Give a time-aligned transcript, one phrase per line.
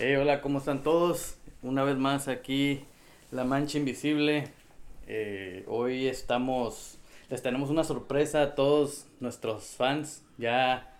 [0.00, 1.38] Hey, hola, ¿cómo están todos?
[1.60, 2.84] Una vez más aquí,
[3.32, 4.44] La Mancha Invisible.
[5.08, 7.00] Eh, hoy estamos,
[7.30, 10.22] les tenemos una sorpresa a todos nuestros fans.
[10.36, 10.96] Ya,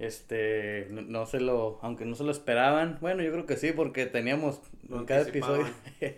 [0.00, 2.98] este, no, no se lo, aunque no se lo esperaban.
[3.00, 5.66] Bueno, yo creo que sí, porque teníamos Lo en cada episodio.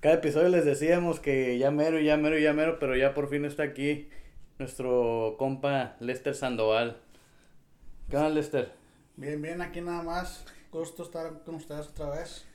[0.00, 3.44] cada episodio les decíamos que ya mero, ya mero, ya mero, pero ya por fin
[3.44, 4.08] está aquí
[4.60, 6.98] nuestro compa Lester Sandoval.
[8.08, 8.70] ¿Qué onda, Lester?
[9.16, 10.44] Bien, bien, aquí nada más.
[10.72, 12.46] Gusto estar con ustedes otra vez.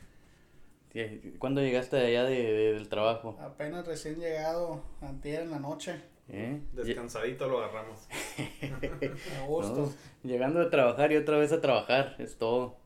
[1.39, 3.37] ¿Cuándo llegaste de allá de, de- del trabajo?
[3.41, 5.99] Apenas recién llegado antier en la noche.
[6.29, 6.61] ¿Eh?
[6.71, 8.07] Descansadito lo agarramos.
[9.41, 9.91] A gusto.
[10.23, 12.77] No, llegando de trabajar y otra vez a trabajar, es todo.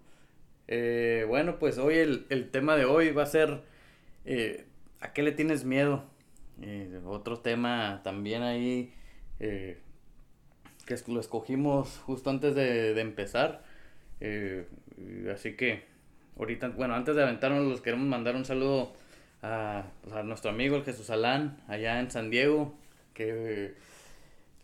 [0.67, 3.61] Eh, bueno, pues hoy el, el tema de hoy va a ser
[4.25, 4.65] eh,
[4.99, 6.03] ¿a qué le tienes miedo?
[6.61, 8.93] Eh, otro tema también ahí
[9.39, 9.79] eh,
[10.87, 13.63] que es- lo escogimos justo antes de, de empezar.
[14.21, 14.65] Eh,
[15.33, 15.83] así que
[16.37, 18.93] ahorita, bueno, antes de aventarnos los queremos mandar un saludo
[19.41, 22.73] a, pues, a nuestro amigo el Jesús Alán allá en San Diego
[23.13, 23.73] que eh,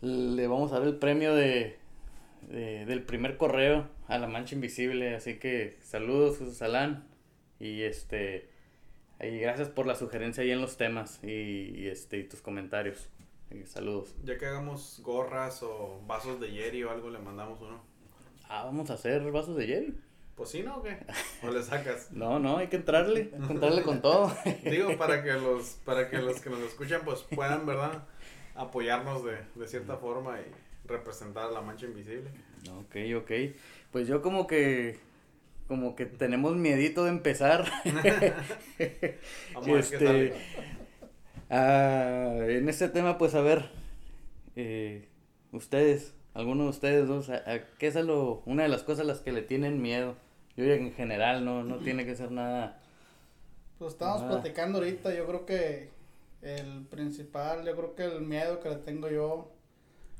[0.02, 1.76] le vamos a dar el premio de,
[2.50, 7.04] de- del primer correo a la mancha invisible así que saludos Jesús Alán
[7.58, 8.48] y este
[9.20, 13.08] y gracias por la sugerencia ahí en los temas y, este y tus comentarios
[13.50, 17.80] Y saludos Ya que hagamos gorras o vasos de Jerry o algo, le mandamos uno.
[18.48, 19.94] Ah vamos a hacer vasos de Jerry
[20.34, 20.76] Pues sí, ¿no?
[20.78, 20.98] ¿O qué?
[21.42, 22.08] ¿O le sacas?
[22.12, 24.32] no no hay que entrarle hay que entrarle con todo
[24.64, 28.04] Digo, para que los, para que los que nos escuchan pues puedan, ¿verdad?
[28.54, 30.44] Apoyarnos de, de cierta forma y
[30.88, 32.30] representar a la mancha invisible.
[32.80, 33.30] Ok, ok.
[33.92, 34.98] Pues yo como que,
[35.68, 37.66] como que tenemos miedito de empezar.
[39.52, 40.34] Vamos a ver qué sale.
[41.50, 43.68] ah, en este tema, pues a ver,
[44.56, 45.08] eh,
[45.52, 49.04] ustedes, alguno de ustedes dos, ¿a, a qué es lo, una de las cosas a
[49.04, 50.14] las que le tienen miedo?
[50.56, 52.80] Yo diría que en general no, no tiene que ser nada.
[53.78, 55.14] Pues estamos platicando ahorita.
[55.14, 55.90] Yo creo que
[56.42, 59.50] el principal, yo creo que el miedo que le tengo yo,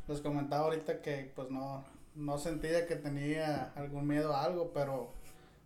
[0.08, 5.10] les comentaba ahorita que pues no, no sentía que tenía algún miedo a algo, pero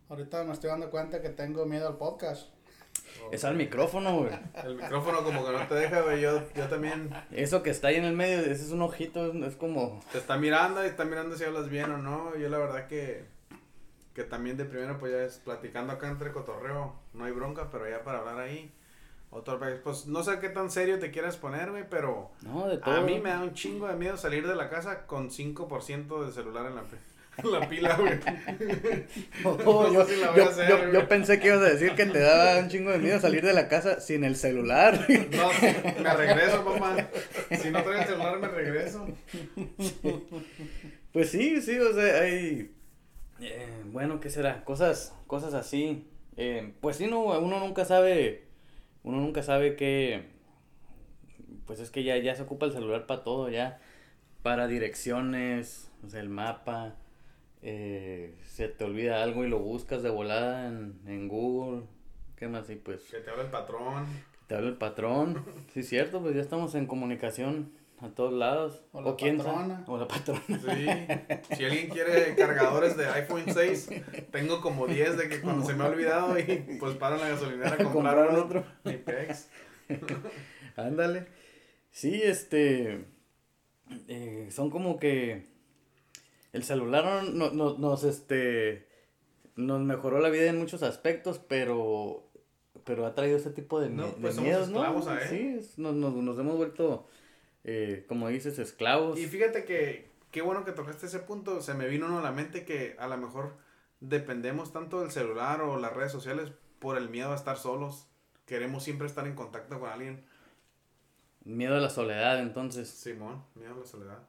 [0.09, 2.49] ahorita me estoy dando cuenta que tengo miedo al podcast.
[3.31, 4.31] Es al micrófono, güey.
[4.63, 6.21] El micrófono como que no te deja, güey.
[6.21, 9.55] Yo, yo también Eso que está ahí en el medio, ese es un ojito, es,
[9.55, 10.01] como...
[10.11, 12.35] te está mirando y está mirando si hablas bien o no.
[12.35, 13.25] Yo la verdad que,
[14.13, 16.93] que también de primero pues ya es platicando acá entre cotorreo.
[17.13, 18.71] No hay bronca, pero ya para hablar ahí.
[19.33, 22.77] Otra vez, pues no sé qué tan serio te quieras poner, güey, pero No, de
[22.77, 22.95] todo.
[22.95, 26.31] a mí me da un chingo de miedo salir de la casa con 5% de
[26.33, 26.83] celular en la,
[27.43, 28.19] la pila, güey.
[29.43, 30.93] No yo, sé si la voy a yo- hacer, yo- güey.
[30.93, 33.53] yo pensé que ibas a decir que te daba un chingo de miedo salir de
[33.53, 35.07] la casa sin el celular.
[35.09, 35.49] No,
[36.03, 37.09] me regreso, papá.
[37.61, 39.07] Si no traigo el celular, me regreso.
[41.13, 42.71] Pues sí, sí, o sea, hay...
[43.41, 44.63] eh, bueno, ¿qué será?
[44.63, 46.07] Cosas, cosas así.
[46.37, 48.45] Eh, pues sí, no, uno nunca sabe,
[49.03, 50.29] uno nunca sabe que...
[51.65, 53.79] Pues es que ya, ya se ocupa el celular para todo, ya.
[54.41, 56.95] Para direcciones, o sea, el mapa.
[57.61, 61.83] Eh, se te olvida algo y lo buscas de volada en, en Google.
[62.35, 62.69] ¿Qué más?
[62.69, 63.01] Y pues...
[63.03, 64.05] Que te habla el patrón.
[64.47, 65.45] Te habla el patrón.
[65.73, 68.83] Sí, cierto, pues ya estamos en comunicación a todos lados.
[68.93, 69.75] O la quién patrona.
[69.85, 69.91] sabe?
[69.91, 70.41] O la patrona.
[70.47, 71.55] Sí.
[71.55, 73.89] Si alguien quiere cargadores de iPhone 6,
[74.31, 77.29] tengo como 10 de que cuando se me ha olvidado y pues paro en la
[77.29, 78.41] gasolinera a comprar Comprar uno.
[78.43, 78.65] otro.
[80.75, 81.27] Ándale.
[81.91, 83.05] Sí, este.
[84.07, 85.50] eh, son como que.
[86.53, 88.87] El celular no, no- no- nos, este.
[89.55, 92.27] Nos mejoró la vida en muchos aspectos, pero.
[92.83, 94.77] Pero ha traído ese tipo de, No, de pues somos miedos, ¿no?
[94.79, 95.29] esclavos a él.
[95.29, 97.07] Sí, es- nos, nos, nos hemos vuelto,
[97.63, 99.19] eh, como dices, esclavos.
[99.19, 101.61] Y fíjate que qué bueno que tocaste ese punto.
[101.61, 103.55] Se me vino uno a la mente que a lo mejor
[103.99, 108.07] dependemos tanto del celular o las redes sociales por el miedo a estar solos.
[108.47, 110.23] Queremos siempre estar en contacto con alguien.
[111.43, 112.89] Miedo a la soledad, entonces.
[112.89, 114.19] Simón, miedo a la soledad.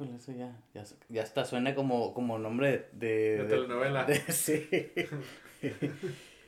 [0.00, 3.38] Híjole, eso ya, ya, ya hasta suena como, como nombre de...
[3.38, 4.04] De telenovela.
[4.04, 4.66] de- sí.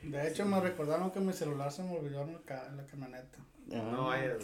[0.01, 2.85] De hecho, me recordaron que mi celular se me olvidó en, el ca- en la
[2.85, 3.37] camioneta.
[3.67, 4.37] No vayas.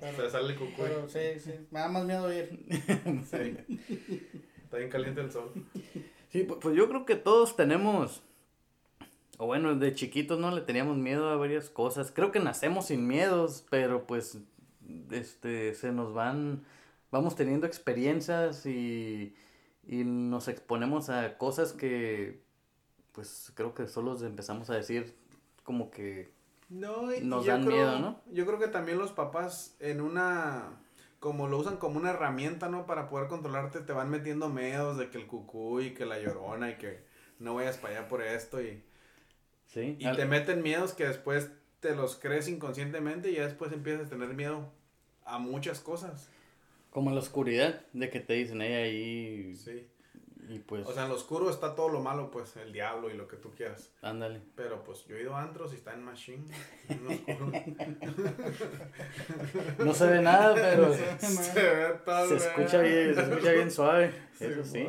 [0.00, 0.74] Pero, Se sale cucuy.
[0.78, 2.64] pero sí, sí, me da más miedo ir.
[3.30, 3.56] Sí.
[4.62, 5.52] Está bien caliente el sol.
[6.30, 8.22] Sí, pu- pues yo creo que todos tenemos,
[9.38, 12.12] o bueno, de chiquitos no le teníamos miedo a varias cosas.
[12.12, 14.38] Creo que nacemos sin miedos, pero pues,
[15.10, 16.62] este, se nos van,
[17.14, 19.34] vamos teniendo experiencias y,
[19.86, 22.42] y nos exponemos a cosas que,
[23.12, 25.16] pues creo que solo empezamos a decir
[25.62, 26.32] como que
[26.68, 28.20] No, y Nos dan creo- miedo, ¿no?
[28.32, 30.80] Yo creo que también los papás en una
[31.20, 32.84] como lo usan como una herramienta, ¿no?
[32.84, 36.74] Para poder controlarte, te van metiendo miedos de que el cucuy, que la llorona y
[36.76, 37.02] que
[37.38, 38.82] no vayas para allá por esto y
[39.66, 39.96] Sí.
[39.98, 41.50] Y al- te meten miedos que después
[41.80, 44.70] te los crees inconscientemente y ya después empiezas a tener miedo
[45.24, 46.28] a muchas cosas.
[46.94, 49.88] Como en la oscuridad, de que te dicen, "Ey, ahí, Sí.
[50.48, 53.14] y pues, O sea, en lo oscuro está todo lo malo, pues, el diablo y
[53.16, 53.90] lo que tú quieras.
[54.00, 54.40] ándale.
[54.54, 56.44] Pero pues yo he ido a antros y está en machine.
[56.88, 57.50] En lo oscuro.
[59.84, 64.12] No se ve nada, pero se ve todo se escucha bien, se escucha bien suave,
[64.38, 64.86] Sí, eso sí.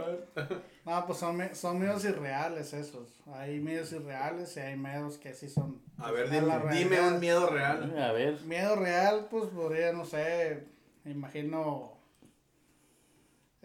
[0.86, 3.10] No, pues son, me- son miedos irreales esos.
[3.34, 5.82] Hay miedos irreales y hay miedos que sí son.
[5.98, 7.98] A ver, dime, dime un miedo real.
[8.00, 10.66] A ver, Miedo real, pues podría, no sé,
[11.04, 11.95] me imagino.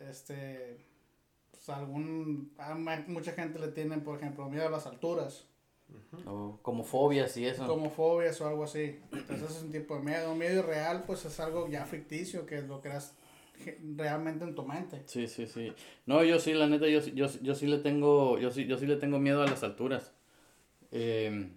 [0.08, 0.78] Este.
[1.50, 2.52] Pues algún.
[2.58, 2.74] a
[3.08, 5.46] mucha gente le tiene, por ejemplo, miedo a las alturas.
[6.26, 7.66] o como fobias y eso.
[7.66, 8.98] Como fobias o algo así.
[9.12, 10.34] Entonces es un tipo de miedo.
[10.34, 13.14] Miedo irreal, pues es algo ya ficticio que lo creas
[13.96, 15.02] realmente en tu mente.
[15.06, 15.72] Sí, sí, sí.
[16.06, 18.66] No, yo sí, la neta, yo, sí- yo, sí- yo sí le tengo, yo sí,
[18.66, 20.12] yo sí le tengo miedo a las alturas.
[20.92, 21.50] Eh,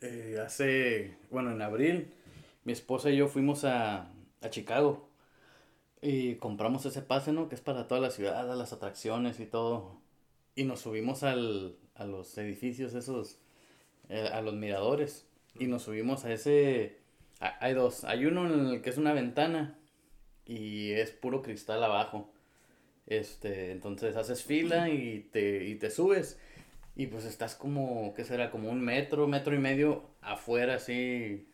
[0.00, 2.12] eh, hace, bueno, en abril,
[2.64, 5.08] mi esposa y yo fuimos a, a Chicago
[6.02, 7.48] y compramos ese pase, ¿no?
[7.48, 10.00] Que es para toda la ciudad, a las atracciones y todo.
[10.56, 13.38] Y nos subimos al, a los edificios esos,
[14.08, 15.26] eh, a los miradores.
[15.58, 16.98] Y nos subimos a ese,
[17.40, 19.78] hay dos, hay uno en el que es una ventana
[20.44, 22.32] y es puro cristal abajo.
[23.06, 26.38] Este, entonces haces fila y te, y te subes
[26.94, 28.50] y pues estás como, ¿qué será?
[28.50, 31.46] Como un metro, metro y medio afuera así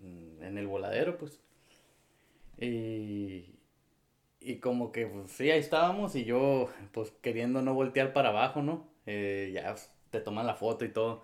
[0.00, 1.40] en el voladero pues.
[2.60, 3.54] Y,
[4.40, 8.62] y como que pues sí, ahí estábamos y yo pues queriendo no voltear para abajo,
[8.62, 8.88] ¿no?
[9.06, 11.22] Eh, ya pues, te toman la foto y todo.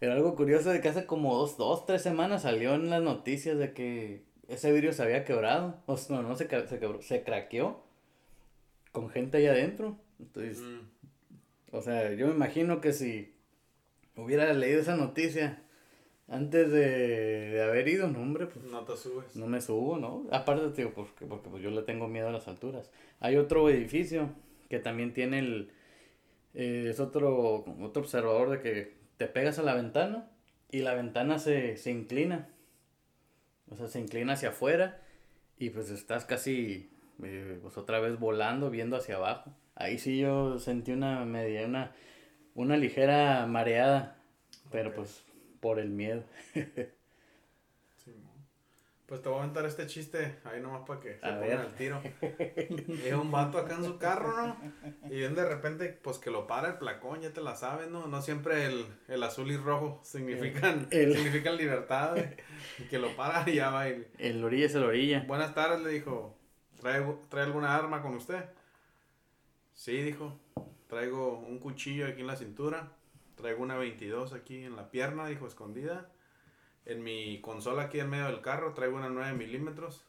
[0.00, 3.58] Pero algo curioso de que hace como dos, dos, tres semanas salió en las noticias
[3.58, 5.82] de que ese vidrio se había quebrado.
[5.86, 7.82] O sea, no, no se, se quebró, se craqueó
[8.92, 9.96] con gente ahí adentro.
[10.18, 10.80] Entonces, Mm.
[11.72, 13.34] o sea, yo me imagino que si
[14.16, 15.62] hubiera leído esa noticia
[16.28, 19.36] antes de, de haber ido, no, hombre, pues No te subes.
[19.36, 20.26] no me subo, ¿no?
[20.30, 22.90] Aparte, te digo, porque, porque pues, yo le tengo miedo a las alturas.
[23.20, 24.30] Hay otro edificio
[24.68, 25.70] que también tiene el...
[26.54, 30.30] eh, es otro, otro observador de que te pegas a la ventana
[30.70, 32.48] y la ventana se, se inclina.
[33.70, 35.00] O sea, se inclina hacia afuera
[35.58, 36.90] y pues estás casi,
[37.22, 39.52] eh, pues otra vez volando, viendo hacia abajo.
[39.74, 41.92] Ahí sí yo sentí una media, una,
[42.54, 44.16] una ligera mareada,
[44.70, 45.24] pero pues
[45.64, 46.22] por el miedo.
[49.06, 51.74] Pues te voy a aventar este chiste ahí nomás para que se A pongan al
[51.74, 52.02] tiro.
[53.02, 54.56] Llega un vato acá en su carro, ¿no?
[55.10, 58.06] Y de repente, pues que lo para el placón, ya te la sabes, ¿no?
[58.08, 62.12] No siempre el, el azul y rojo significan, El- significan libertad.
[62.12, 62.28] güey.
[62.78, 63.88] Y que lo para y ya va.
[63.90, 65.24] Y, El orilla es el orilla.
[65.26, 66.36] Buenas tardes, le dijo.
[66.80, 68.42] ¿Trae, ¿Trae alguna arma con usted?
[69.74, 70.38] Sí, dijo.
[70.88, 72.90] Traigo un cuchillo aquí en la cintura.
[73.36, 76.10] Traigo una 22 aquí en la pierna, dijo, escondida.
[76.84, 80.04] En mi consola aquí en medio del carro traigo una 9 milímetros.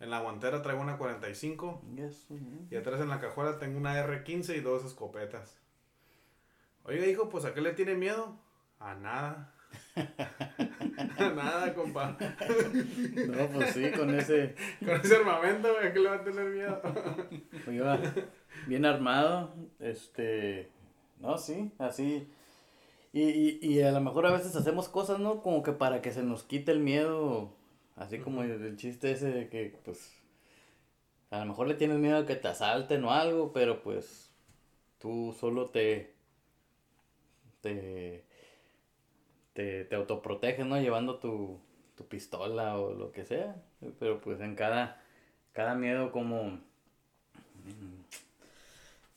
[0.00, 1.82] En la guantera traigo una 45.
[1.98, 2.66] Eso, ¿no?
[2.70, 5.60] Y atrás en la cajuela tengo una R15 y dos escopetas.
[6.84, 8.38] Oiga, hijo, pues ¿a qué le tiene miedo?
[8.78, 9.54] A nada.
[11.18, 12.16] a nada, compa.
[13.26, 14.54] No, pues sí, con ese.
[14.80, 16.82] Con ese armamento, ¿a qué le va a tener miedo?
[17.70, 17.98] iba
[18.66, 19.54] bien armado.
[19.78, 20.70] Este.
[21.18, 22.28] No, sí, así.
[23.12, 25.42] Y, y, y a lo mejor a veces hacemos cosas, ¿no?
[25.42, 27.52] Como que para que se nos quite el miedo.
[27.96, 30.12] Así como el, el chiste ese de que, pues.
[31.30, 34.30] A lo mejor le tienes miedo a que te asalten o algo, pero pues.
[35.00, 36.14] Tú solo te.
[37.60, 38.24] Te.
[39.52, 40.80] Te, te autoproteges, ¿no?
[40.80, 41.60] Llevando tu,
[41.96, 43.56] tu pistola o lo que sea.
[43.98, 45.02] Pero pues en cada.
[45.52, 46.60] Cada miedo como.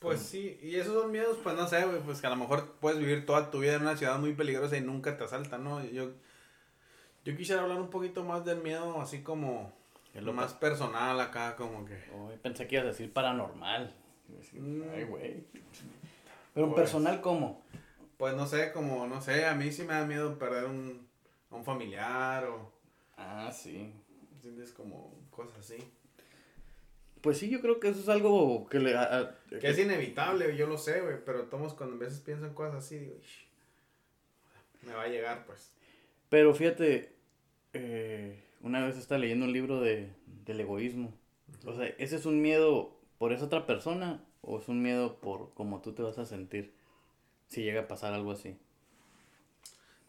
[0.04, 2.74] Pues sí, y esos son miedos, pues no sé, güey, pues que a lo mejor
[2.82, 5.84] puedes vivir toda tu vida en una ciudad muy peligrosa y nunca te asaltan, ¿no?
[5.86, 6.12] Yo,
[7.26, 9.72] yo quisiera hablar un poquito más del miedo, así como
[10.14, 11.94] lo más personal acá, como que...
[11.96, 13.94] Ay, pensé que ibas a decir paranormal.
[14.54, 14.82] Mm.
[14.94, 15.44] Ay, güey.
[16.54, 17.64] Pero Pues- personal, ¿cómo?
[18.18, 21.08] Pues no sé, como, no sé, a mí sí me da miedo perder un,
[21.50, 22.72] a un familiar o,
[23.18, 23.92] Ah, sí.
[24.34, 24.72] ¿entiendes?
[24.72, 25.78] Como cosas así.
[27.24, 28.96] Pues sí, yo creo que eso es algo que le...
[28.98, 32.46] a- a- Que es inevitable, yo lo sé, güey, pero todos cuando a veces pienso
[32.46, 33.48] en cosas así, digo, "Ish,
[34.86, 35.72] me va a llegar, pues.
[36.30, 37.16] Pero fíjate,
[37.72, 40.12] eh, una vez estaba leyendo un libro de,
[40.46, 41.14] del egoísmo.
[41.66, 45.54] O sea, ¿ese es un miedo por esa otra persona o es un miedo por
[45.54, 46.74] cómo tú te vas a sentir
[47.48, 48.58] si llega a pasar algo así?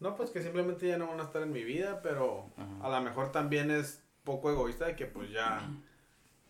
[0.00, 2.86] No, pues que simplemente ya no van a estar en mi vida, pero Ajá.
[2.86, 5.70] a lo mejor también es poco egoísta de que pues ya,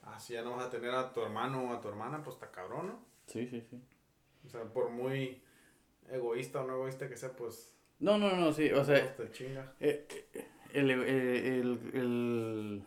[0.06, 2.50] así ya no vas a tener a tu hermano o a tu hermana, pues está
[2.50, 2.98] cabrón, ¿no?
[3.26, 3.80] Sí, sí, sí.
[4.46, 5.42] O sea, por muy
[6.10, 7.74] egoísta o no egoísta que sea, pues.
[7.98, 9.16] No, no, no, sí, o sea.
[9.16, 9.72] Te chinga.
[9.80, 12.82] Eh, eh, el, eh, el, el,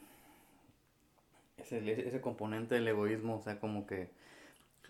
[1.58, 4.10] ese, ese componente del egoísmo, o sea, como que.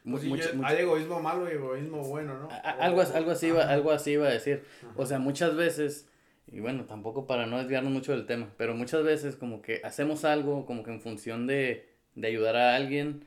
[0.09, 0.23] Pues
[0.63, 2.47] hay egoísmo malo y egoísmo bueno, ¿no?
[2.49, 4.63] a- algo, algo, así iba, algo así iba a decir.
[4.81, 4.93] Ajá.
[4.95, 6.07] O sea, muchas veces,
[6.47, 10.23] y bueno, tampoco para no desviarnos mucho del tema, pero muchas veces como que hacemos
[10.23, 13.25] algo como que en función de, de ayudar a alguien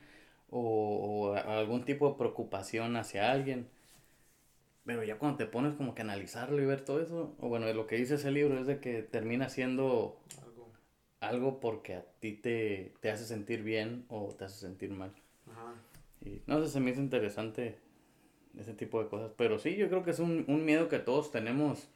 [0.51, 0.61] o,
[1.31, 3.69] o a- algún tipo de preocupación hacia alguien.
[4.85, 7.87] Pero ya cuando te pones como que analizarlo y ver todo eso, o bueno, lo
[7.87, 10.71] que dice ese libro es de que termina siendo Algo.
[11.21, 15.13] algo porque a ti te, te hace sentir bien o te hace sentir mal.
[15.47, 15.75] Ajá.
[16.21, 17.79] Y no sé, se me hizo interesante
[18.59, 19.31] ese tipo de cosas.
[19.37, 21.89] Pero sí, yo creo que es un, un miedo que todos tenemos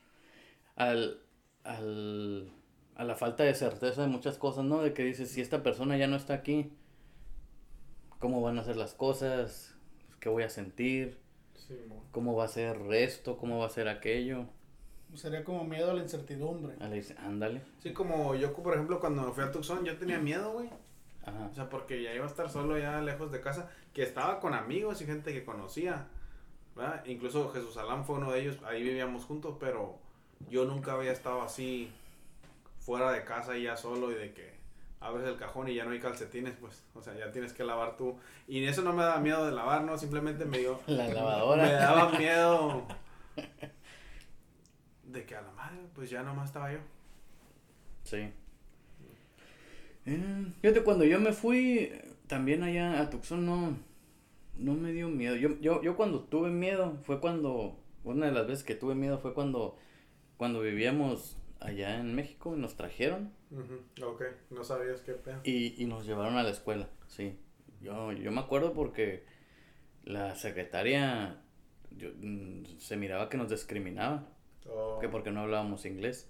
[0.76, 1.22] al,
[1.64, 2.52] al,
[2.96, 4.82] a la falta de certeza de muchas cosas, ¿no?
[4.82, 6.72] De que dices, si esta persona ya no está aquí,
[8.26, 9.76] ¿cómo van a ser las cosas?
[10.20, 11.20] ¿Qué voy a sentir?
[11.54, 12.04] Sí, mo.
[12.12, 13.38] ¿Cómo va a ser esto?
[13.38, 14.48] ¿Cómo va a ser aquello?
[15.14, 16.76] Sería como miedo a la incertidumbre.
[16.80, 17.62] Le dice, ándale.
[17.84, 20.72] Sí, como yo, por ejemplo, cuando fui a Tucson, yo tenía miedo, güey.
[21.24, 21.50] Ajá.
[21.52, 24.56] O sea, porque ya iba a estar solo, ya lejos de casa, que estaba con
[24.56, 26.08] amigos y gente que conocía,
[26.76, 27.06] ¿verdad?
[27.06, 30.00] Incluso Jesús Alán fue uno de ellos, ahí vivíamos juntos, pero
[30.50, 31.92] yo nunca había estado así,
[32.80, 34.55] fuera de casa y ya solo y de que
[35.00, 37.98] abres el cajón y ya no hay calcetines, pues, o sea, ya tienes que lavar
[37.98, 38.18] tú.
[38.48, 40.80] Y eso no me daba miedo de lavar, no, simplemente me dio...
[40.88, 41.64] La lavadora.
[41.64, 42.88] Me daba miedo
[45.04, 46.80] de que a la madre, pues ya nomás estaba yo.
[48.04, 48.32] Sí.
[50.06, 51.92] Eh, fíjate, cuando yo me fui
[52.28, 53.78] también allá a Tucson no,
[54.58, 55.36] no me dio miedo.
[55.36, 59.18] Yo, yo, yo cuando tuve miedo fue cuando, una de las veces que tuve miedo
[59.18, 59.78] fue cuando,
[60.38, 63.32] cuando vivíamos allá en México y nos trajeron
[64.04, 65.40] Ok, no sabías qué pedo.
[65.44, 67.38] y, y nos llevaron a la escuela, sí.
[67.82, 69.24] Yo, yo me acuerdo porque
[70.04, 71.42] la secretaria
[71.98, 74.28] yo, mm, se miraba que nos discriminaba,
[74.68, 76.28] Oh, que porque no hablábamos inglés.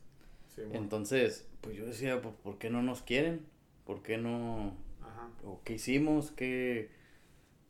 [0.55, 0.61] sí.
[0.73, 3.45] Entonces, pues yo decía, ¿por, por qué no nos quieren?
[3.85, 4.75] ¿Por qué no?
[5.01, 5.29] Ajá.
[5.45, 6.31] ¿O qué hicimos?
[6.31, 6.89] ¿Qué,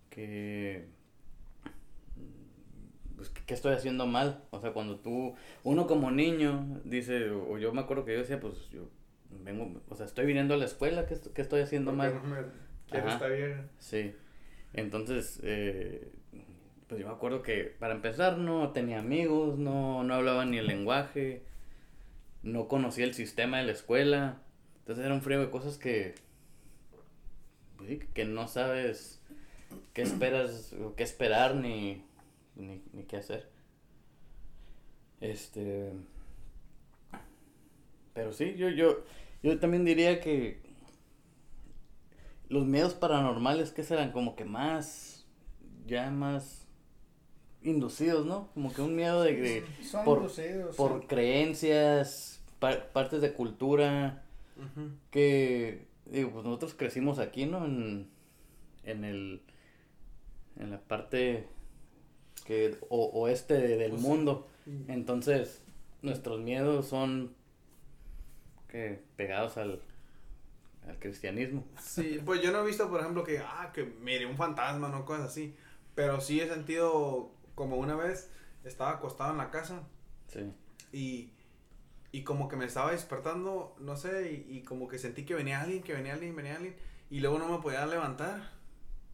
[0.10, 0.88] qué,
[3.30, 4.44] pues, ¿qué- estoy haciendo mal?
[4.52, 8.40] O sea, cuando tú, uno como niño dice, o, yo me acuerdo que yo decía,
[8.40, 8.90] pues yo
[9.44, 12.14] vengo, o sea, estoy viniendo a la escuela, ¿qué, est- qué estoy haciendo ¿Por qué
[12.14, 12.24] mal?
[12.24, 12.38] no me
[12.90, 13.14] quiere Ajá.
[13.14, 13.64] esta vieja?
[13.80, 14.14] Sí.
[14.74, 16.12] Entonces, eh,
[16.88, 20.68] pues yo me acuerdo que para empezar no tenía amigos, no, no hablaba ni el
[20.68, 21.42] lenguaje,
[22.44, 24.42] no conocía el sistema de la escuela.
[24.80, 26.14] Entonces era un frío de cosas que,
[27.78, 29.20] pues que no sabes
[29.94, 32.04] qué esperas, o qué esperar ni,
[32.56, 33.50] ni, ni qué hacer.
[35.22, 35.92] Este...
[38.14, 39.04] Pero sí, yo, yo,
[39.44, 40.62] yo también diría que
[42.48, 45.26] los miedos paranormales que serán como que más,
[45.86, 46.66] ya más
[47.62, 48.48] inducidos, ¿no?
[48.54, 51.08] Como que un miedo de, de- Son por, inducidos, por sí.
[51.08, 54.24] creencias, par- partes de cultura,
[55.12, 57.66] que, digo, pues nosotros crecimos aquí, ¿no?
[57.66, 58.08] En,
[58.84, 59.42] en el,
[60.58, 61.48] en la parte
[62.46, 64.08] que, o, oeste de- del Pues sí.
[64.08, 64.48] mundo.
[64.88, 65.62] Entonces,
[66.02, 67.36] nuestros miedos son
[68.68, 69.82] que pegados al,
[70.88, 71.64] al cristianismo.
[71.82, 75.06] Sí, pues yo no he visto, por ejemplo, que, ah, que mire un fantasma, no
[75.06, 75.56] cosas así.
[75.94, 78.32] Pero sí he sentido como una vez
[78.64, 79.84] estaba acostado en la casa
[80.28, 80.52] Sí.
[80.92, 81.30] y,
[82.12, 85.62] y como que me estaba despertando, no sé, y, y como que sentí que venía
[85.62, 86.76] alguien, que venía alguien, venía alguien,
[87.10, 88.52] y luego no me podía levantar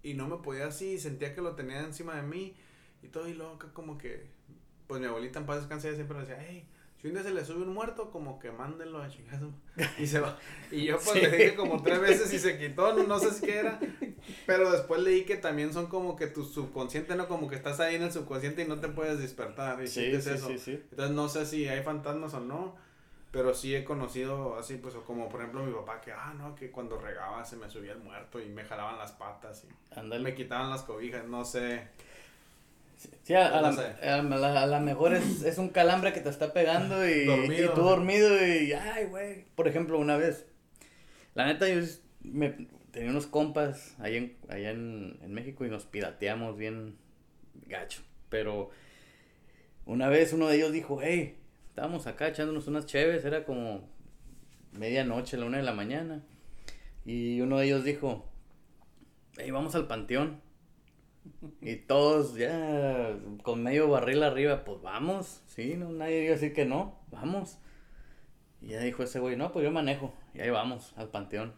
[0.02, 2.56] y no me podía así, sentía que lo tenía encima de mí
[3.04, 4.28] y todo, y luego como que,
[4.88, 6.66] pues mi abuelita en paz descanse siempre me decía, hey,
[7.02, 9.50] si un día se le sube un muerto, como que mándenlo a chingazo.
[9.98, 10.38] Y se va.
[10.70, 11.22] Y yo pues Sí.
[11.22, 13.80] le dije como tres veces y se quitó, no, no sé si qué era.
[14.46, 17.28] Pero después leí que también son como que tu subconsciente, ¿no?
[17.28, 19.82] Como que estás ahí en el subconsciente y no te puedes despertar.
[19.82, 20.48] Y Sí, sí, eso.
[20.48, 20.72] sí, sí.
[20.92, 22.76] Entonces no sé si hay fantasmas o no,
[23.32, 26.70] pero sí he conocido así, pues, como por ejemplo mi papá, que, ah, no, que
[26.70, 30.70] cuando regaba se me subía el muerto y me jalaban las patas y me quitaban
[30.70, 31.88] las cobijas, no sé.
[33.24, 36.22] Sí, a, a No la, a la- a la mejor es, es un calambre que
[36.22, 37.72] te está pegando y, Dormido.
[37.72, 39.46] y tú dormido y, ay, güey.
[39.56, 40.46] Por ejemplo, una vez,
[41.36, 41.82] la neta, yo
[42.22, 46.98] me, tenía unos compas allá, en, allá en, en México y nos pirateamos bien
[47.68, 48.02] gacho.
[48.30, 48.70] Pero
[49.86, 51.38] una vez uno de ellos dijo, hey,
[51.70, 53.88] estábamos acá echándonos unas cheves, era como
[54.74, 56.24] medianoche, la una de la mañana.
[57.06, 58.30] Y uno de ellos dijo,
[59.38, 60.40] hey, vamos al panteón.
[61.62, 66.54] Y todos ya con medio barril arriba, pues vamos, sí, no, nadie iba a decir
[66.54, 67.58] que no, vamos.
[68.62, 71.54] Y ya dijo ese güey, no, pues yo manejo, y ahí vamos al panteón.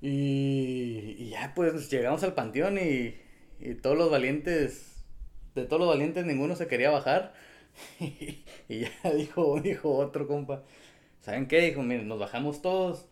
[0.00, 3.14] Y, ya pues llegamos al panteón y,
[3.60, 4.90] y todos los valientes
[5.54, 7.34] de todos los valientes ninguno se quería bajar.
[8.00, 10.62] y ya dijo, dijo otro compa.
[11.20, 11.60] ¿Saben qué?
[11.60, 13.06] Dijo, miren, nos bajamos todos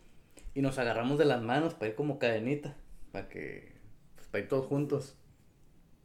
[0.54, 2.76] y nos agarramos de las manos para ir como cadenita.
[3.12, 3.73] Para que,
[4.16, 5.16] pues, para ir todos juntos.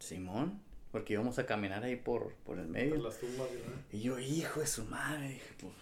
[0.03, 2.95] Simón, porque íbamos a caminar ahí por, por el medio.
[2.98, 3.98] Las tumbas, ¿no?
[3.98, 5.74] Y yo, hijo de su madre, dije, pues,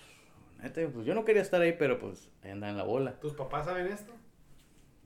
[0.61, 3.19] neta, pues yo no quería estar ahí, pero pues ahí andaba en la bola.
[3.19, 4.13] ¿Tus papás saben esto?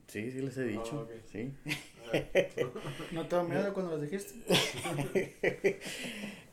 [0.06, 1.52] Sí, sí les he dicho, Ah, sí.
[3.12, 4.34] ¿No te da miedo cuando les dijiste?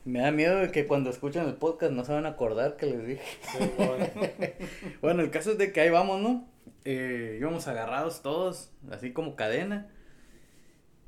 [0.06, 2.88] Me da miedo de que cuando escuchan el podcast no se van a acordar que
[2.88, 3.22] les dije.
[3.42, 4.10] Sí, bueno.
[5.02, 6.48] Bueno, el caso es de que ahí vamos, ¿no?
[6.86, 9.90] Eh, íbamos agarrados todos, así como cadena.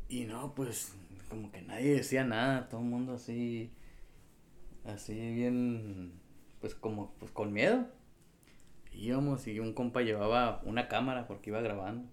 [0.08, 0.94] Y no, pues,
[1.30, 3.72] como que nadie decía nada, todo el mundo así,
[4.86, 6.14] así bien,
[6.62, 7.88] pues como, pues con miedo.
[8.94, 12.08] Íbamos y un compa llevaba una cámara porque iba grabando.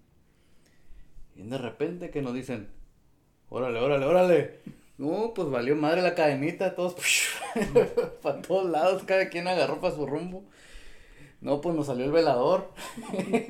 [1.35, 2.69] Y de repente que nos dicen,
[3.49, 4.59] órale, órale, órale.
[4.97, 6.95] No, pues valió madre la cadenita, todos
[8.21, 10.45] para todos lados, cada quien agarró para su rumbo.
[11.41, 12.71] No, pues nos salió el velador.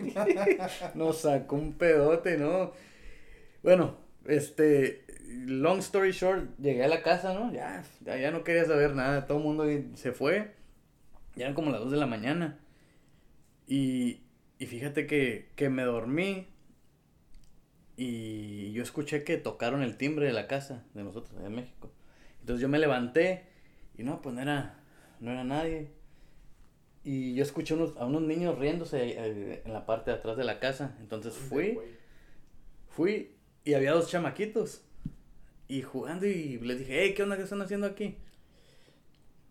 [0.96, 2.72] nos sacó un pedote, ¿no?
[3.62, 5.05] Bueno, este,
[5.46, 7.52] long story short, llegué a la casa, ¿no?
[7.52, 10.54] Ya, ya, ya no quería saber nada, todo el mundo se fue.
[11.36, 12.60] Ya eran como las 2 de la mañana.
[13.68, 14.22] Y,
[14.60, 16.48] y fíjate que, que me dormí
[17.96, 21.92] y yo escuché que tocaron el timbre de la casa de nosotros, de México.
[22.40, 23.46] Entonces yo me levanté
[23.98, 24.80] y no, pues no era,
[25.20, 25.92] no era nadie.
[27.04, 30.44] Y yo escuché unos, a unos niños riéndose eh, en la parte de atrás de
[30.44, 30.98] la casa.
[31.02, 31.78] Entonces fui,
[32.90, 34.84] fui y había dos chamaquitos.
[35.67, 37.38] Y jugando y les dije, hey, ¿qué onda?
[37.38, 38.17] ¿Qué están haciendo aquí?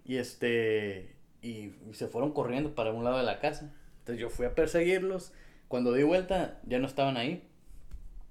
[0.05, 3.73] Y este, y, se fueron corriendo para un lado de la casa.
[4.01, 5.33] Entonces yo fui a perseguirlos.
[5.69, 7.49] Cuando di vuelta, ya no estaban ahí.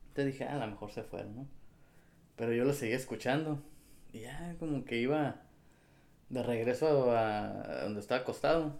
[0.10, 1.48] Entonces dije, ah, a lo mejor se fueron, ¿no?
[2.36, 3.62] Pero yo los seguía escuchando.
[4.14, 5.42] Y ya como que iba
[6.30, 8.78] de regreso a, donde estaba acostado.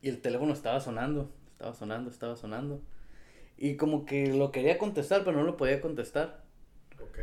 [0.00, 2.82] Y el teléfono estaba sonando, estaba sonando, estaba sonando.
[3.56, 6.42] Y como que lo quería contestar, pero no lo podía contestar.
[7.00, 7.18] Ok.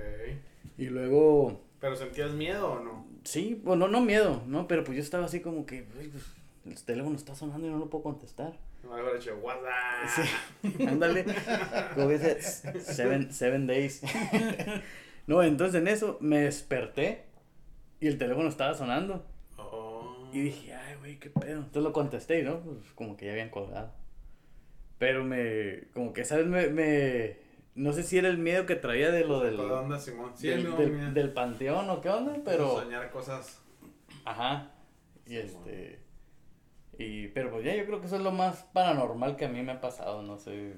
[0.80, 3.06] Y luego, ¿Pero sentías miedo o no?
[3.24, 4.68] sí, bueno, no miedo, ¿no?
[4.68, 6.24] Pero pues yo estaba así como que, "Uy, pues,
[6.66, 8.54] el teléfono está sonando y no lo puedo contestar.
[8.84, 9.38] No haber hecho.
[10.16, 11.26] Sí, ándale.
[11.96, 14.02] Como dice, seven, seven days.
[15.28, 17.24] no, entonces en eso me desperté
[18.00, 19.26] y el teléfono estaba sonando.
[19.58, 20.30] Oh.
[20.32, 21.58] Y dije, ay, güey, qué pedo.
[21.60, 22.62] Entonces lo contesté, ¿no?
[22.62, 23.92] Pues como que ya habían colgado.
[24.98, 27.38] Pero me, como que esa vez me, me,
[27.80, 30.34] no sé si era el miedo que traía de lo del, ¿Toda onda, Simón?
[30.36, 33.62] Sí, del, panteón o qué onda, pero, Soñar cosas.
[34.26, 34.72] ajá.
[35.26, 36.04] Y este,
[36.98, 39.62] y, pero pues ya yo creo que eso es lo más paranormal que a mí
[39.62, 40.74] me ha pasado, no sé.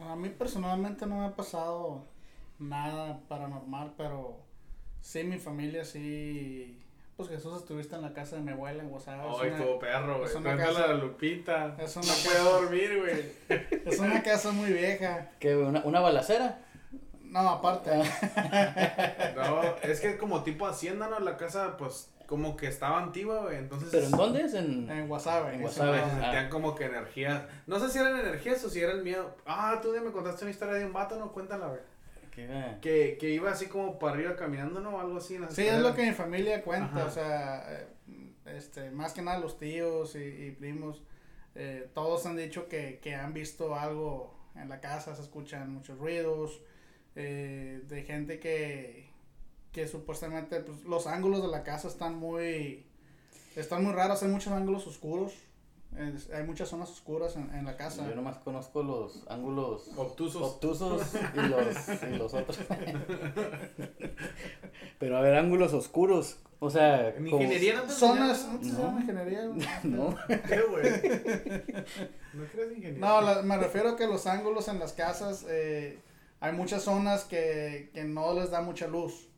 [0.00, 2.04] A mí personalmente no me ha pasado
[2.58, 4.44] nada paranormal, pero
[5.00, 6.82] sí mi familia sí.
[7.16, 9.22] Pues Jesús estuviste en la casa de mi abuela en Guasave.
[9.30, 10.28] es Ay, una- todo perro, güey.
[10.28, 11.74] es una casa- la Lupita.
[11.78, 13.58] es una no casa- puedo dormir, güey.
[13.86, 15.30] Es una casa muy vieja.
[15.40, 16.58] ¿Qué, una, una balacera?
[17.22, 17.90] No, aparte.
[19.34, 21.20] No, es que como tipo hacienda, ¿no?
[21.20, 23.56] La casa, pues, como que estaba antigua, güey.
[23.58, 23.88] Entonces.
[23.92, 24.54] ¿Pero en dónde es?
[24.54, 24.90] En...
[24.90, 25.54] En Guasave.
[25.54, 25.98] En Guasave.
[25.98, 27.42] Se una- sentían como que energías.
[27.66, 29.34] No sé si eran energías o si era el miedo.
[29.46, 31.32] Ah, tú ya me contaste una historia de un vato, ¿no?
[31.32, 31.80] Cuéntala, güey.
[32.82, 35.00] Que, que iba así como para arriba caminando, ¿no?
[35.00, 35.36] Algo así.
[35.36, 37.04] en las Sí, es lo que mi familia cuenta, Ajá.
[37.06, 37.86] o sea, eh,
[38.56, 41.02] este, más que nada los tíos y, y primos,
[41.54, 45.98] eh, todos han dicho que, que han visto algo en la casa, se escuchan muchos
[45.98, 46.60] ruidos,
[47.14, 49.08] eh, de gente que,
[49.72, 52.84] que supuestamente pues, los ángulos de la casa están muy,
[53.56, 55.32] están muy raros, hay muchos ángulos oscuros,
[55.96, 58.06] es- hay muchas zonas oscuras en, en la casa.
[58.08, 60.42] Yo nomás conozco los ángulos Obtusos.
[60.42, 61.02] obtusos
[61.34, 62.58] y los, y los otros.
[64.98, 66.38] Pero a ver, ángulos oscuros.
[66.58, 68.46] O sea, En como- ingeniería no Zonas?
[68.62, 69.42] ¿no ingeniería?
[69.84, 70.84] No, ¿Qué, güey?
[72.32, 72.98] ¿No crees ingeniería?
[72.98, 75.98] No, la- me refiero a que los ángulos en las casas, eh,
[76.40, 79.28] hay muchas zonas que, que no les da mucha luz.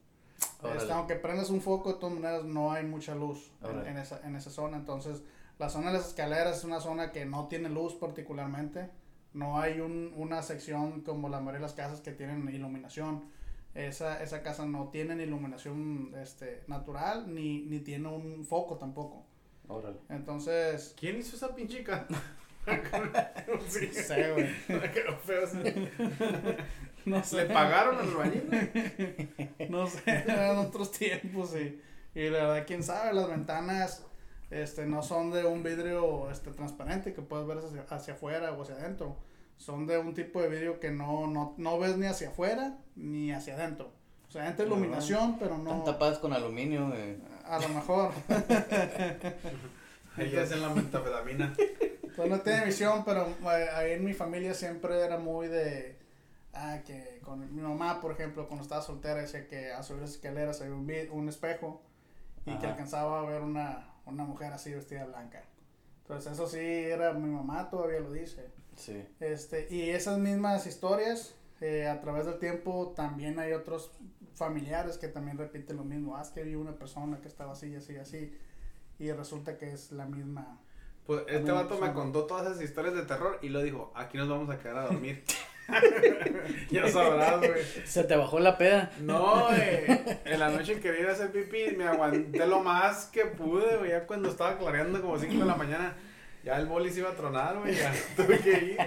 [0.62, 0.78] Órale.
[0.80, 3.50] Este, aunque prendas un foco, de todas maneras no hay mucha luz
[3.86, 4.76] en esa, en esa zona.
[4.76, 5.20] Entonces,
[5.58, 8.90] la zona de las escaleras es una zona que no tiene luz particularmente.
[9.34, 13.24] No hay un- una sección como la mayoría de las casas que tienen iluminación.
[13.74, 19.26] Esa, esa casa no tiene ni iluminación este, natural ni, ni tiene un foco tampoco.
[19.68, 19.98] órale.
[20.08, 21.84] Entonces, ¿Quién hizo esa pinche sí.
[23.48, 23.60] no
[23.92, 24.48] sé, güey.
[27.04, 27.44] No sé.
[27.48, 29.30] ¿Le pagaron al albañil?
[29.70, 31.80] No sé, eran otros tiempos y,
[32.18, 34.04] y la verdad, quién sabe, las ventanas
[34.50, 38.62] este, no son de un vidrio este, transparente que puedes ver hacia, hacia afuera o
[38.62, 39.16] hacia adentro.
[39.56, 43.32] Son de un tipo de vidrio que no, no, no ves ni hacia afuera ni
[43.32, 43.92] hacia adentro.
[44.28, 45.70] O sea, entra iluminación, pero no.
[45.70, 47.16] Están tapadas con aluminio, güey.
[47.44, 48.12] A lo mejor.
[50.16, 51.54] Ahí hacen la metafetamina.
[52.14, 55.96] Pues no tiene visión, pero eh, ahí en mi familia siempre era muy de.
[56.52, 60.10] Ah, que con mi mamá, por ejemplo, cuando estaba soltera, decía que a subir las
[60.10, 61.80] escaleras había un, un espejo
[62.44, 62.70] y que Ajá.
[62.70, 65.44] alcanzaba a ver una, una mujer así vestida blanca.
[66.02, 68.50] Entonces, eso sí, era mi mamá, todavía lo dice.
[68.76, 69.04] Sí.
[69.20, 73.92] Este, y esas mismas historias, eh, a través del tiempo, también hay otros
[74.34, 76.16] familiares que también repiten lo mismo.
[76.16, 78.34] Ah, es que vi una persona que estaba así, así, así.
[78.98, 80.60] Y resulta que es la misma.
[81.06, 84.28] Pues este vato me contó todas esas historias de terror y lo dijo, aquí nos
[84.28, 85.24] vamos a quedar a dormir.
[86.70, 87.62] ya sabrás, güey.
[87.84, 88.90] Se te bajó la peda.
[89.00, 89.84] No, güey.
[90.24, 93.90] En la noche quería ir a hacer pipí, me aguanté lo más que pude, güey.
[93.90, 95.96] Ya cuando estaba clareando como 5 de la mañana,
[96.44, 97.74] ya el boli se iba a tronar, güey.
[97.76, 98.78] Ya tuve que ir.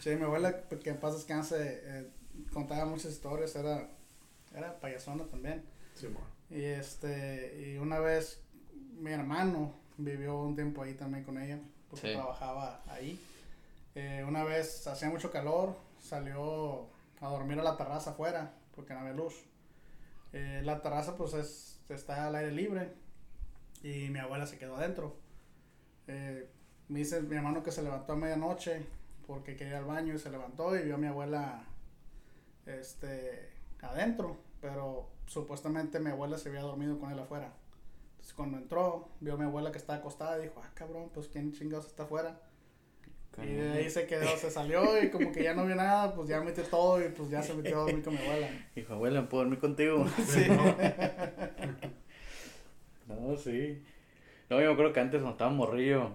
[0.00, 2.08] Sí, mi abuela, pues, que en paz descanse, eh,
[2.52, 3.88] contaba muchas historias, era,
[4.54, 5.64] era payasona también.
[6.50, 8.42] Y este, y una vez
[8.96, 11.58] mi hermano vivió un tiempo ahí también con ella,
[11.90, 12.14] porque Sí.
[12.14, 13.20] trabajaba ahí.
[14.00, 16.86] Eh, una vez hacía mucho calor, salió
[17.20, 19.34] a dormir a la terraza afuera, porque no había luz.
[20.32, 22.94] Eh, la terraza pues es, está al aire libre
[23.82, 25.16] y mi abuela se quedó adentro.
[26.06, 26.48] Eh,
[26.86, 28.86] me dice mi hermano que se levantó a medianoche
[29.26, 31.64] porque quería ir al baño y se levantó y vio a mi abuela
[32.66, 33.50] este
[33.82, 37.52] adentro, pero supuestamente mi abuela se había dormido con él afuera.
[38.12, 41.26] Entonces cuando entró, vio a mi abuela que estaba acostada y dijo, ah cabrón, pues
[41.26, 42.40] quién chingados está afuera.
[43.42, 46.28] Y de ahí se quedó, se salió y como que ya no vio nada, pues
[46.28, 48.48] ya metió todo y pues ya se metió a dormir con mi abuela.
[48.74, 50.04] Dijo, abuela, ¿puedo dormir contigo?
[50.26, 50.46] Sí.
[53.06, 53.82] No, sí.
[54.50, 56.12] No, yo creo que antes cuando estaba morrillo,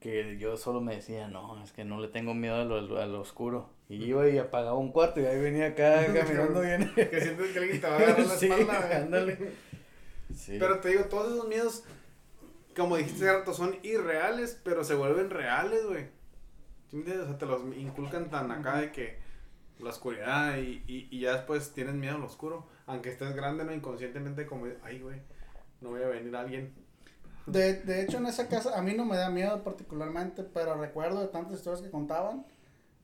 [0.00, 3.06] que yo solo me decía, no, es que no le tengo miedo a lo, a
[3.06, 3.70] lo oscuro.
[3.88, 6.90] Y iba y apagaba un cuarto y ahí venía acá caminando bien.
[6.94, 8.92] Que sientes que alguien te va a agarrar la Sí, espalda, güey.
[8.96, 9.38] ándale.
[10.34, 10.56] Sí.
[10.58, 11.84] Pero te digo, todos esos miedos,
[12.76, 16.06] como dijiste hace rato, son irreales, pero se vuelven reales, güey.
[16.94, 17.24] ¿Sí me entiendes?
[17.26, 19.16] O sea, te los inculcan tan acá de que
[19.80, 22.68] la oscuridad y, y, y ya después tienes miedo al oscuro.
[22.86, 23.74] Aunque estés grande, ¿no?
[23.74, 25.20] Inconscientemente como, ay, güey,
[25.80, 26.72] no voy a venir alguien.
[27.46, 31.20] De, de hecho, en esa casa a mí no me da miedo particularmente, pero recuerdo
[31.20, 32.46] de tantas historias que contaban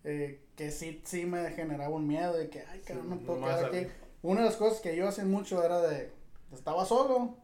[0.05, 3.47] eh, que sí, sí me generaba un miedo de que, ay, cabrón, no puedo no
[3.49, 3.87] quedar a- aquí.
[4.23, 6.13] Una de las cosas que yo hacía mucho era de,
[6.53, 7.37] estaba solo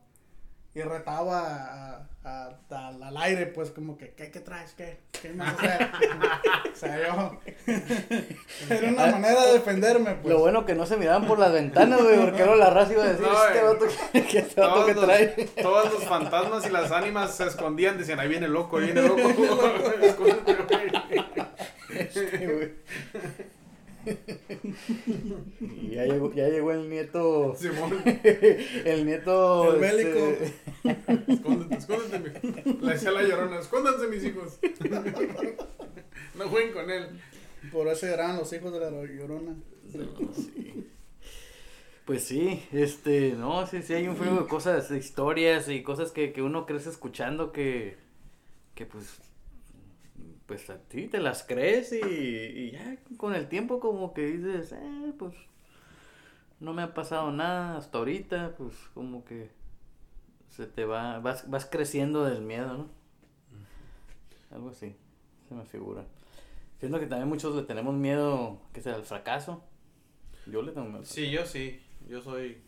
[0.77, 4.75] y retaba a- a- a- al, al aire, pues como que, ¿qué, qué traes?
[4.75, 4.99] ¿Qué?
[5.23, 5.89] ¿Qué me vas a hacer?
[6.71, 7.41] o sea, yo...
[8.75, 10.35] era una manera de defenderme, pues.
[10.35, 13.05] Lo bueno que no se miraban por las ventanas, güey, porque luego la raza iba
[13.05, 15.29] a decir, No, este vato que, que este vato Todos que los, trae.
[15.63, 19.01] todos los fantasmas y las ánimas se escondían, decían, ahí viene el loco, ahí viene
[19.01, 19.21] el loco.
[21.89, 22.73] Escóndete, güey.
[25.61, 28.03] Y ya llegó, ya llegó el nieto, Simón,
[28.85, 29.75] el nieto...
[29.75, 30.19] El bélico.
[30.85, 32.79] este, escóndete, escóndete, mijo.
[32.87, 34.59] Le decía la llorona, escóndanse mis hijos.
[36.37, 37.09] No jueguen con él.
[37.73, 39.57] Por eso eran los hijos de la llorona.
[39.91, 40.87] Sí.
[42.05, 46.13] Pues sí, este, no, sí, sí hay un frío de cosas, de historias y cosas
[46.13, 47.97] que, que uno crece escuchando que,
[48.77, 49.19] que pues,
[50.47, 54.73] pues a ti te las crees y, y ya con el tiempo como que dices,
[54.73, 55.35] eh, pues,
[56.61, 59.51] no me ha pasado nada hasta ahorita, pues como que
[60.51, 62.89] se te va, vas, vas creciendo del miedo, ¿no?
[64.51, 64.97] Algo así,
[65.49, 66.07] se me figura.
[66.79, 69.65] Siento que también muchos le tenemos miedo, que sea al fracaso.
[70.47, 71.05] Yo le tengo miedo.
[71.05, 71.81] Sí, yo sí.
[72.09, 72.59] Yo soy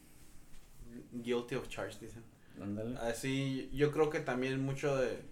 [1.13, 2.25] guilty of charge, dicen.
[2.61, 2.97] Ándale.
[2.99, 5.23] Así, yo creo que también mucho de...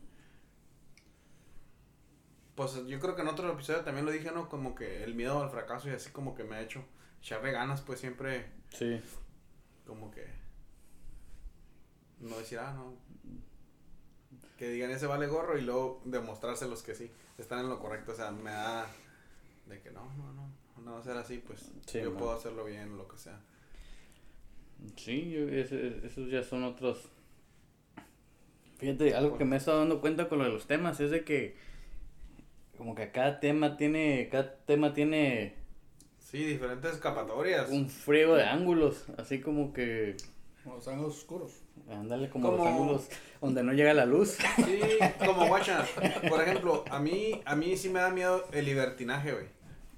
[2.57, 4.49] Pues yo creo que en otro episodio también lo dije, ¿no?
[4.49, 6.83] Como que el miedo al fracaso y así como que me ha hecho
[7.21, 8.99] echarle ganas, pues siempre Sí.
[9.87, 10.27] como que...
[12.21, 12.95] No decir, ah, no.
[14.57, 18.13] Que digan ese vale gorro y luego demostrárselos que sí, están en lo correcto.
[18.13, 18.87] O sea, me da
[19.67, 20.51] de que no, no, no,
[20.83, 22.19] no va a ser así, pues Sí, yo man.
[22.19, 23.39] puedo hacerlo bien lo que sea.
[24.97, 27.11] Sí, yo- ese- esos ya son otros.
[28.79, 31.23] Fíjate, algo que me he estado dando cuenta con lo de los temas es de
[31.25, 31.57] que
[32.77, 35.55] como que cada tema tiene, cada tema tiene
[36.19, 37.71] Sí, diferentes escapatorias.
[37.71, 40.17] un friego de ángulos, así como que,
[40.65, 41.53] Los ángulos oscuros.
[41.89, 43.09] ándale como los ángulos
[43.41, 44.37] donde no llega la luz.
[44.57, 44.81] Sí,
[45.25, 45.87] como guacha.
[46.29, 49.47] Por ejemplo, a mí, a mí sí me da miedo el libertinaje, güey.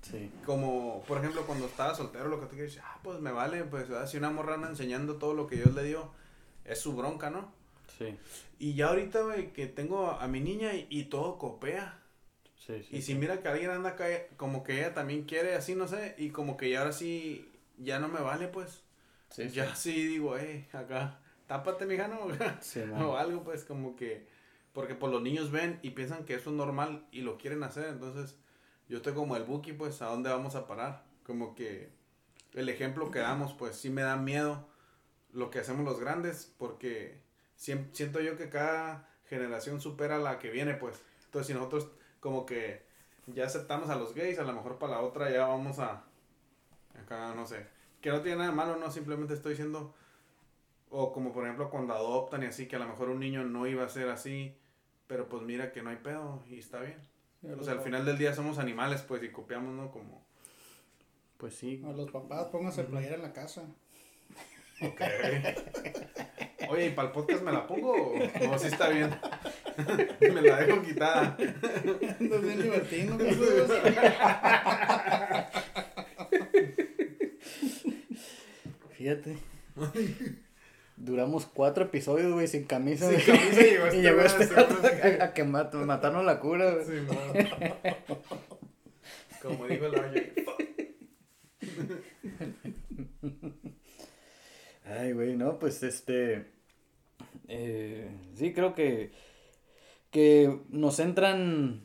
[0.03, 3.65] Sí, Como, por ejemplo, cuando estaba soltero, lo que tú quieres, ah, pues me vale,
[3.65, 6.11] pues si una morra anda enseñando todo lo que Dios le dio,
[6.65, 7.51] es su bronca, ¿no?
[7.99, 8.15] sí,
[8.61, 11.98] Y ya ahorita, güey, que tengo a mi niña y, y todo copea.
[12.59, 12.97] Sí, sí.
[12.97, 16.15] Y si mira que alguien anda acá, como que ella también quiere, así, no sé,
[16.19, 18.83] y como que ya ahora sí ya no me vale, pues.
[19.31, 22.21] Sí, ya sí, digo, eh, acá, tápate, mijano,
[23.07, 24.27] o algo, pues, como que,
[24.73, 27.87] porque pues los niños ven y piensan que eso es normal y lo quieren hacer,
[27.89, 28.39] entonces,
[28.89, 31.05] yo estoy como el Buki, pues, ¿a dónde vamos a parar?
[31.25, 31.91] Como que
[32.55, 34.67] el ejemplo que damos, pues, sí me da miedo
[35.33, 37.21] lo que hacemos los grandes, porque
[37.55, 41.89] siento yo que cada generación supera a la que viene, pues, entonces, si nosotros
[42.21, 42.83] como que
[43.27, 46.05] ya aceptamos a los gays, a lo mejor para la otra ya vamos a,
[47.01, 47.67] acá, no sé,
[48.01, 49.95] que no tiene nada de malo, no, simplemente estoy diciendo,
[50.91, 53.67] o como por ejemplo cuando adoptan y así, que a lo mejor un niño no
[53.67, 54.57] iba a ser así,
[55.07, 56.99] pero pues mira que no hay pedo y está bien.
[57.59, 59.93] O sea, al final del día somos animales, pues, y copiamos, ¿no?
[59.93, 60.27] Como...
[61.37, 61.81] Pues sí.
[61.87, 63.63] A los papás, pónganse playera en la casa.
[64.83, 65.01] Ok.
[66.71, 68.59] Oye, ¿y para el podcast me la pongo o no?
[68.59, 69.17] Sí está bien.
[70.21, 71.37] me la dejo quitada.
[72.21, 73.71] Andas bien libertino, Jesús.
[78.97, 79.37] Fíjate.
[80.97, 83.09] Duramos cuatro episodios, güey, sin camisa.
[83.11, 84.55] Sin camisa y este y llegó este que-
[85.21, 86.85] a, a que mat- matarnos la cura, güey.
[86.87, 87.07] Sí.
[89.41, 90.33] Como dijo el.
[94.85, 96.47] Ay, güey, no, pues este.
[97.47, 99.13] eh, sí, creo que.
[100.11, 101.83] Que nos entran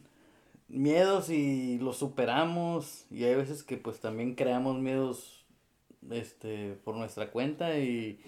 [0.67, 3.05] miedos y los superamos.
[3.11, 5.45] Y hay veces que, pues también creamos miedos.
[6.11, 8.19] Este, por nuestra cuenta y.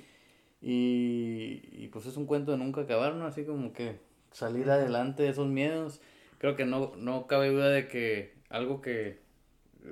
[0.62, 3.28] Y, y, pues es un cuento de nunca acabar, ¿no?
[3.28, 4.00] Así como que
[4.32, 6.02] salir adelante de esos miedos.
[6.40, 9.20] Creo que no, no cabe duda de que algo que,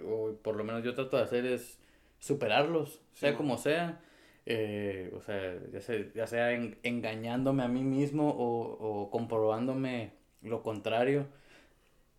[0.08, 1.80] o por lo menos yo trato de hacer es
[2.20, 4.02] superarlos, sea Sí, como sea.
[4.46, 10.12] Eh, o sea, ya sea, ya sea en- engañándome a mí mismo o, o comprobándome
[10.42, 11.28] lo contrario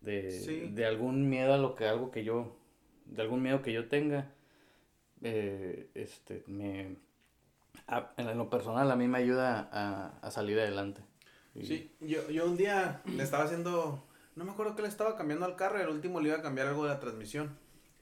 [0.01, 0.69] de, Sí.
[0.73, 2.57] de algún miedo a lo que algo que yo,
[3.05, 4.31] de algún miedo que yo tenga.
[5.21, 6.95] Eh, este, me,
[7.87, 11.01] a- en lo personal a mí me ayuda a, a salir adelante.
[11.53, 14.03] Y- Sí, yo, yo un día le estaba haciendo,
[14.35, 16.41] no me acuerdo que le estaba cambiando al carro, y el último le iba a
[16.41, 17.55] cambiar algo de la transmisión.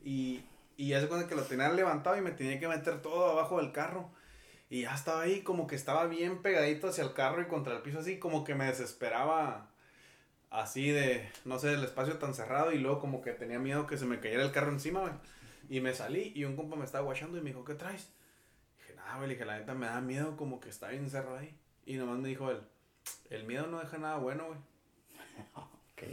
[0.04, 0.42] Y,
[0.84, 3.72] y hace cuenta que lo tenía levantado y me tenía que meter todo abajo del
[3.72, 4.12] carro.
[4.70, 7.82] Y ya estaba ahí, como que estaba bien pegadito hacia el carro y contra el
[7.82, 9.70] piso, así como que me desesperaba
[10.50, 13.98] así de, no sé, el espacio tan cerrado y luego como que tenía miedo que
[13.98, 15.14] se me cayera el carro encima, güey.
[15.70, 18.10] Y me salí y un compa me estaba guachando y me dijo, ¿qué traes?
[18.80, 21.56] Dije, nada, güey, dije, la neta me da miedo como que está bien cerrado ahí.
[21.86, 22.60] Y nomás me dijo él,
[23.30, 24.60] el miedo no deja nada bueno, güey.
[25.56, 26.04] Ok.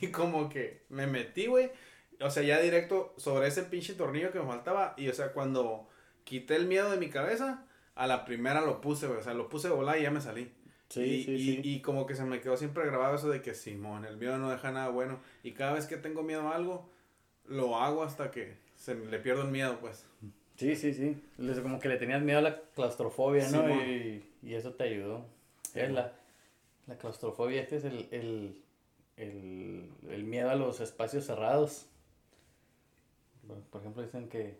[0.00, 1.70] Y como que me metí, güey.
[2.22, 4.94] O sea, ya directo sobre ese pinche tornillo que me faltaba.
[4.96, 5.88] Y o sea, cuando
[6.24, 9.20] quité el miedo de mi cabeza, a la primera lo puse, güey.
[9.20, 10.52] O sea, lo puse a volar y ya me salí.
[10.88, 11.60] Sí, y, sí, y, sí.
[11.64, 14.50] y como que se me quedó siempre grabado eso de que Simón, el miedo no
[14.50, 15.20] deja nada bueno.
[15.42, 16.88] Y cada vez que tengo miedo a algo,
[17.46, 20.04] lo hago hasta que se le pierdo el miedo, pues.
[20.56, 21.16] Sí, sí, sí.
[21.62, 23.68] Como que le tenías miedo a la claustrofobia, ¿no?
[23.70, 25.24] Y, y eso te ayudó.
[25.74, 26.12] Es la,
[26.86, 28.62] la claustrofobia, este es el, el,
[29.16, 31.86] el, el miedo a los espacios cerrados.
[33.70, 34.58] Por, ejemplo, dicen que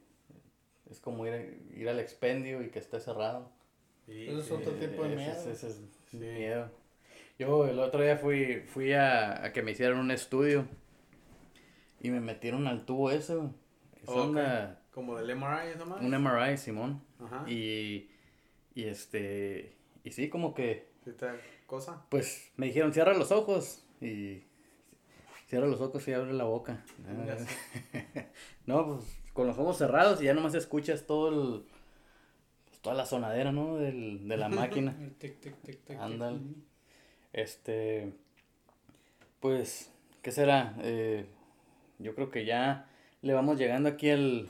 [0.90, 3.50] es como ir, ir al expendio y que esté cerrado.
[4.06, 5.32] Y, Eso es sí, otro tipo de miedo.
[5.32, 6.16] ese es Sí.
[6.18, 6.70] miedo.
[7.38, 10.66] Yo el otro día fui, fui a, a que me hicieran un estudio
[12.00, 13.34] y me metieron al tubo ese.
[14.02, 16.00] Es una- Como del MRI, eso más.
[16.02, 17.02] un MRI, Simón.
[17.20, 17.48] Ajá.
[17.48, 18.10] Y,
[18.74, 22.04] y este, y sí, como que, ¿Sí te da cosa?
[22.10, 23.84] pues me dijeron, cierra los ojos.
[24.00, 24.42] Y
[25.52, 26.82] cierra los ojos y abre la boca.
[27.06, 27.36] Ah,
[28.66, 29.00] no, pues
[29.34, 31.62] con los ojos cerrados y ya nomás escuchas todo el,
[32.64, 33.76] pues, toda la sonadera, ¿no?
[33.76, 34.96] Del, de la máquina.
[35.02, 35.98] El tic, tic, tic, tic, tic.
[36.00, 36.38] Ándale.
[37.34, 38.14] Este,
[39.40, 39.90] pues,
[40.22, 40.74] ¿qué será?
[40.80, 41.26] Eh,
[41.98, 42.86] yo creo que ya
[43.20, 44.48] le vamos llegando aquí al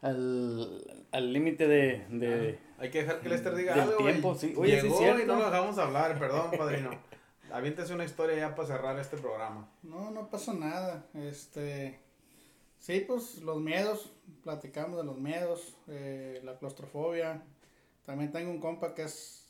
[0.00, 3.96] al al límite de, de Hay que dejar que Lester diga Del algo.
[3.96, 4.54] tiempo, sí.
[4.56, 5.22] Oye, sí, Llegó cierto.
[5.24, 6.90] y no lo dejamos hablar, perdón, padrino.
[7.52, 9.68] Aviéntese una historia ya para cerrar este programa.
[9.82, 11.06] No, no pasa nada.
[11.14, 11.98] Este,
[12.78, 14.10] sí, pues los miedos,
[14.44, 17.42] platicamos de los miedos, eh, la claustrofobia.
[18.04, 19.46] También tengo un compa que es,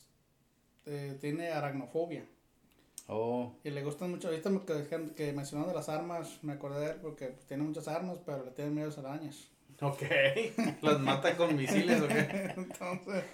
[0.86, 2.24] eh, tiene aracnofobia
[3.08, 4.28] oh, y le gustan mucho.
[4.28, 7.88] Ahorita me- que, que mencionando las armas, me acordé de él porque pues, tiene muchas
[7.88, 9.48] armas, pero le tiene miedo a las arañas.
[9.80, 10.02] Ok.
[10.82, 12.52] ¿Las mata con misiles o qué?
[12.56, 13.24] Entonces,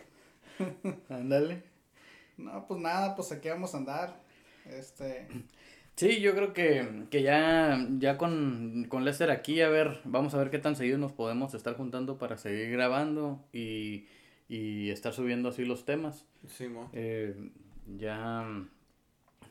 [1.09, 1.63] ándale.
[2.37, 4.24] no, pues nada, pues aquí vamos a andar.
[4.67, 5.27] Este,
[5.97, 10.39] Sí, yo creo que, que ya, ya con, con Lester aquí, a ver, vamos a
[10.39, 14.07] ver qué tan seguido nos podemos estar juntando para seguir grabando y,
[14.49, 16.27] y estar subiendo así los temas.
[16.49, 16.91] Sí, mo.
[16.95, 17.51] Eh,
[17.97, 18.45] ya,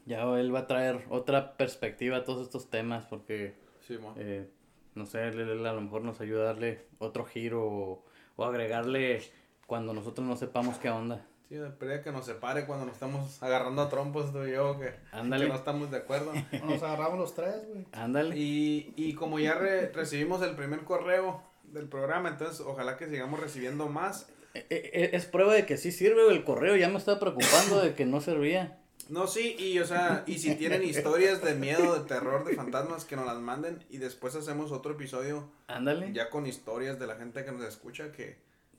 [0.05, 3.53] ya él va a traer otra perspectiva a todos estos temas porque
[3.87, 4.13] Sí, mo.
[4.17, 4.49] eh,
[4.95, 8.43] no sé, él, él a lo mejor nos ayuda a darle otro giro o, o
[8.45, 9.21] agregarle
[9.65, 11.25] cuando nosotros no sepamos qué onda.
[11.53, 14.91] Sí, de que nos separe cuando nos estamos agarrando a trompos tú y yo, que,
[15.23, 16.33] no estamos de acuerdo.
[16.65, 17.85] Nos agarramos los tres, güey.
[17.91, 18.35] Ándale.
[18.35, 23.39] Y, y como ya re- recibimos el primer correo del programa, entonces ojalá que sigamos
[23.39, 24.27] recibiendo más.
[24.55, 27.81] E- e- Es prueba de que sí sirve güey, el correo, ya me estaba preocupando
[27.83, 28.79] de que no servía.
[29.09, 33.05] No, sí, y o sea, y si tienen historias de miedo, de terror, de fantasmas,
[33.05, 36.13] que nos las manden y después hacemos otro episodio Ándale.
[36.13, 38.37] ya con historias de la gente que nos escucha que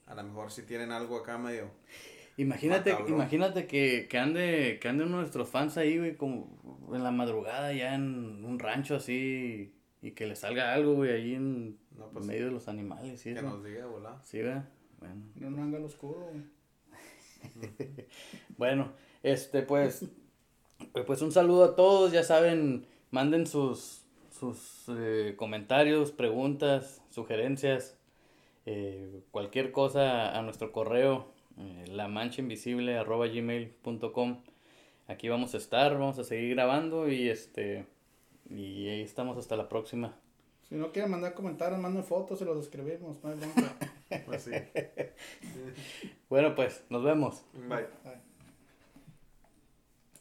[0.08, 1.70] a lo mejor si tienen algo acá medio...
[2.36, 3.14] Imagínate, Macabro.
[3.14, 7.12] imagínate que, que ande, que ande uno de nuestros fans ahí, güey, como en la
[7.12, 12.08] madrugada ya en un rancho así y que le salga algo, güey, ahí en No,
[12.10, 13.48] pues, medio de los animales y que eso.
[13.48, 14.20] nos diga, volá.
[14.24, 14.68] Sí, ¿verdad?
[14.98, 15.22] Bueno.
[15.36, 16.42] No un ángel oscuro, güey.
[18.56, 18.92] Bueno,
[19.22, 20.04] este, pues,
[21.06, 27.98] pues un saludo a todos, ya saben, manden sus, sus eh, comentarios, preguntas, sugerencias,
[28.66, 34.42] eh, cualquier cosa a nuestro correo, eh, lamanchainvisible.gmail.com.
[35.06, 37.84] Aquí vamos a estar, vamos a seguir grabando y este,
[38.50, 40.16] y ahí estamos hasta la próxima.
[40.68, 43.22] Si no quieren mandar comentarios, manden fotos y los escribimos.
[43.22, 43.36] No hay.
[44.26, 44.52] Pues sí.
[46.28, 47.44] Bueno, pues, nos vemos.
[47.68, 47.86] Bye.